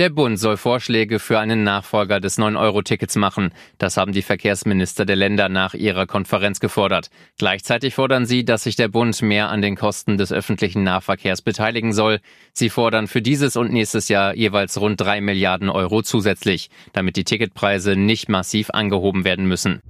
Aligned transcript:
Der 0.00 0.08
Bund 0.08 0.38
soll 0.38 0.56
Vorschläge 0.56 1.18
für 1.18 1.38
einen 1.38 1.62
Nachfolger 1.62 2.20
des 2.20 2.38
9-Euro-Tickets 2.38 3.16
machen. 3.16 3.52
Das 3.76 3.98
haben 3.98 4.12
die 4.12 4.22
Verkehrsminister 4.22 5.04
der 5.04 5.16
Länder 5.16 5.50
nach 5.50 5.74
ihrer 5.74 6.06
Konferenz 6.06 6.58
gefordert. 6.58 7.10
Gleichzeitig 7.36 7.96
fordern 7.96 8.24
sie, 8.24 8.46
dass 8.46 8.62
sich 8.62 8.76
der 8.76 8.88
Bund 8.88 9.20
mehr 9.20 9.50
an 9.50 9.60
den 9.60 9.76
Kosten 9.76 10.16
des 10.16 10.32
öffentlichen 10.32 10.84
Nahverkehrs 10.84 11.42
beteiligen 11.42 11.92
soll. 11.92 12.20
Sie 12.54 12.70
fordern 12.70 13.08
für 13.08 13.20
dieses 13.20 13.56
und 13.58 13.74
nächstes 13.74 14.08
Jahr 14.08 14.34
jeweils 14.34 14.80
rund 14.80 14.98
drei 14.98 15.20
Milliarden 15.20 15.68
Euro 15.68 16.00
zusätzlich, 16.00 16.70
damit 16.94 17.16
die 17.16 17.24
Ticketpreise 17.24 17.94
nicht 17.94 18.30
massiv 18.30 18.70
angehoben 18.70 19.26
werden 19.26 19.44
müssen. 19.44 19.82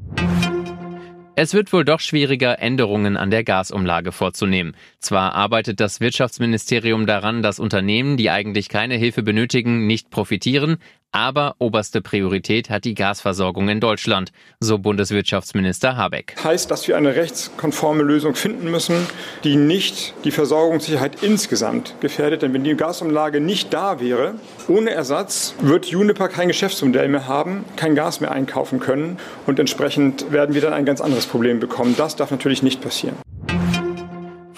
Es 1.43 1.55
wird 1.55 1.73
wohl 1.73 1.87
doch 1.87 2.01
schwieriger, 2.01 2.59
Änderungen 2.59 3.17
an 3.17 3.31
der 3.31 3.45
Gasumlage 3.45 4.13
vorzunehmen. 4.13 4.77
Zwar 4.99 5.35
arbeitet 5.35 5.81
das 5.81 5.99
Wirtschaftsministerium 5.99 7.07
daran, 7.07 7.41
dass 7.41 7.59
Unternehmen, 7.59 8.19
die 8.19 8.29
eigentlich 8.29 8.69
keine 8.69 8.97
Hilfe 8.97 9.23
benötigen, 9.23 9.87
nicht 9.87 10.11
profitieren, 10.11 10.77
aber 11.13 11.55
oberste 11.59 12.01
Priorität 12.01 12.71
hat 12.71 12.85
die 12.85 12.95
Gasversorgung 12.95 13.69
in 13.69 13.81
Deutschland, 13.81 14.33
so 14.61 14.79
Bundeswirtschaftsminister 14.79 15.97
Habeck. 15.97 16.37
Heißt, 16.43 16.71
dass 16.71 16.87
wir 16.89 16.97
eine 16.97 17.15
rechtskonforme 17.15 18.03
Lösung 18.03 18.35
finden 18.35 18.71
müssen, 18.71 19.07
die 19.45 19.57
nicht 19.57 20.15
die 20.25 20.31
Versorgungssicherheit 20.31 21.23
insgesamt 21.23 21.95
gefährdet. 22.01 22.43
Denn 22.43 22.53
wenn 22.55 22.65
die 22.65 22.75
Gasumlage 22.75 23.41
nicht 23.41 23.73
da 23.73 24.01
wäre, 24.01 24.35
ohne 24.69 24.91
Ersatz 24.91 25.55
wird 25.61 25.87
Juniper 25.87 26.29
kein 26.29 26.49
Geschäftsmodell 26.49 27.09
mehr 27.09 27.27
haben, 27.27 27.65
kein 27.77 27.95
Gas 27.95 28.21
mehr 28.21 28.33
einkaufen 28.33 28.81
können 28.81 29.19
und 29.47 29.59
entsprechend 29.59 30.31
werden 30.33 30.55
wir 30.55 30.61
dann 30.61 30.73
ein 30.73 30.85
ganz 30.85 31.01
anderes 31.01 31.27
Problem 31.27 31.61
bekommen. 31.61 31.95
Das 31.97 32.17
darf 32.17 32.31
natürlich 32.31 32.63
nicht 32.63 32.81
passieren. 32.81 33.17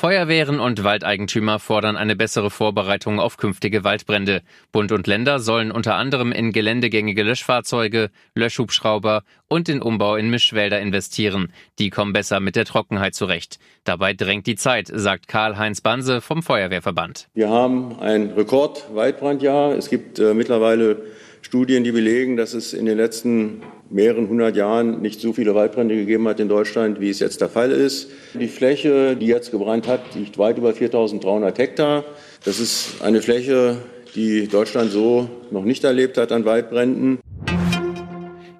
Feuerwehren 0.02 0.58
und 0.58 0.82
Waldeigentümer 0.82 1.60
fordern 1.60 1.96
eine 1.96 2.16
bessere 2.16 2.50
Vorbereitung 2.50 3.20
auf 3.20 3.36
künftige 3.36 3.84
Waldbrände. 3.84 4.42
Bund 4.72 4.90
und 4.90 5.06
Länder 5.06 5.38
sollen 5.38 5.70
unter 5.70 5.94
anderem 5.94 6.32
in 6.32 6.50
geländegängige 6.50 7.22
Löschfahrzeuge, 7.22 8.10
Löschhubschrauber 8.34 9.22
und 9.46 9.68
den 9.68 9.80
Umbau 9.80 10.16
in 10.16 10.28
Mischwälder 10.28 10.80
investieren. 10.80 11.52
Die 11.78 11.90
kommen 11.90 12.12
besser 12.12 12.40
mit 12.40 12.56
der 12.56 12.64
Trockenheit 12.64 13.14
zurecht. 13.14 13.60
Dabei 13.84 14.12
drängt 14.12 14.48
die 14.48 14.56
Zeit, 14.56 14.90
sagt 14.92 15.28
Karl-Heinz 15.28 15.82
Banse 15.82 16.20
vom 16.20 16.42
Feuerwehrverband. 16.42 17.28
Wir 17.34 17.50
haben 17.50 18.00
ein 18.00 18.30
Rekord-Waldbrandjahr. 18.30 19.76
Es 19.76 19.88
gibt 19.88 20.18
äh, 20.18 20.34
mittlerweile 20.34 21.00
Studien, 21.42 21.84
die 21.84 21.92
belegen, 21.92 22.36
dass 22.36 22.54
es 22.54 22.72
in 22.72 22.86
den 22.86 22.96
letzten 22.96 23.62
mehreren 23.92 24.28
hundert 24.28 24.56
Jahren 24.56 25.00
nicht 25.02 25.20
so 25.20 25.32
viele 25.32 25.54
Waldbrände 25.54 25.94
gegeben 25.94 26.26
hat 26.26 26.40
in 26.40 26.48
Deutschland, 26.48 27.00
wie 27.00 27.10
es 27.10 27.20
jetzt 27.20 27.40
der 27.40 27.48
Fall 27.48 27.70
ist. 27.70 28.10
Die 28.34 28.48
Fläche, 28.48 29.16
die 29.16 29.26
jetzt 29.26 29.50
gebrannt 29.50 29.86
hat, 29.86 30.14
liegt 30.14 30.38
weit 30.38 30.58
über 30.58 30.70
4.300 30.70 31.56
Hektar. 31.58 32.04
Das 32.44 32.58
ist 32.58 33.02
eine 33.02 33.22
Fläche, 33.22 33.76
die 34.14 34.48
Deutschland 34.48 34.90
so 34.90 35.28
noch 35.50 35.64
nicht 35.64 35.84
erlebt 35.84 36.16
hat 36.18 36.32
an 36.32 36.44
Waldbränden. 36.44 37.18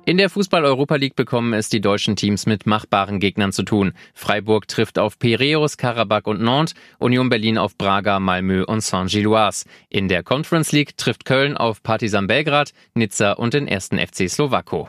In 0.05 0.17
der 0.17 0.31
Fußball-Europa 0.31 0.97
League 0.97 1.15
bekommen 1.15 1.53
es 1.53 1.69
die 1.69 1.81
deutschen 1.81 2.17
Teams 2.17 2.45
mit 2.45 2.67
machbaren 2.67 3.21
Gegnern 3.21 3.53
zu 3.53 3.63
tun. 3.63 3.93
Freiburg 4.15 4.67
trifft 4.67 4.99
auf 4.99 5.17
Piräus, 5.17 5.77
Karabakh 5.77 6.29
und 6.29 6.43
Nantes, 6.43 6.75
Union 6.99 7.29
Berlin 7.29 7.57
auf 7.57 7.77
Braga, 7.79 8.19
Malmö 8.19 8.65
und 8.65 8.83
Saint-Gilloise. 8.83 9.65
In 9.91 10.09
der 10.09 10.25
Conference 10.25 10.73
League 10.73 10.97
trifft 10.97 11.25
Köln 11.25 11.57
auf 11.57 11.85
Partizan 11.85 12.27
Belgrad, 12.27 12.73
Nizza 12.95 13.33
und 13.33 13.55
den 13.55 13.69
ersten 13.69 13.99
FC 13.99 14.29
Slowako. 14.29 14.89